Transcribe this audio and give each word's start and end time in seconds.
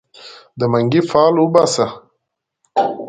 د 0.59 0.61
منګې 0.71 1.01
فال 1.09 1.33
وباسه 1.39 1.85